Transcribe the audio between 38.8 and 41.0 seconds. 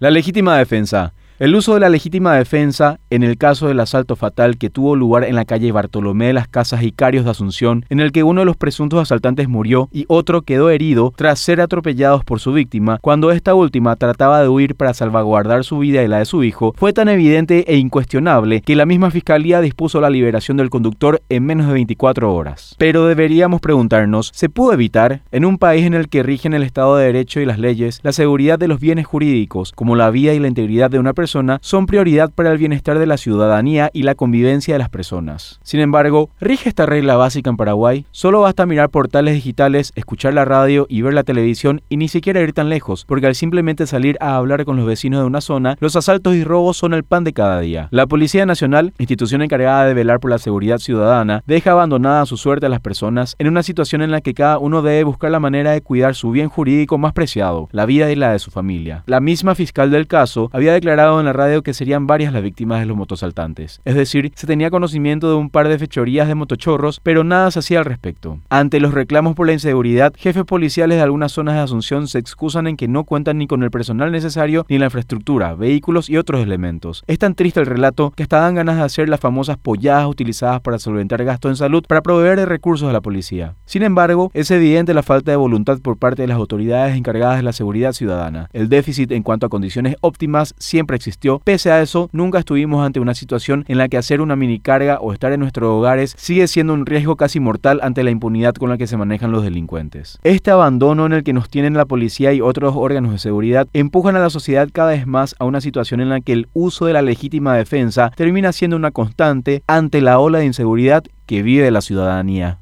portales digitales, escuchar la radio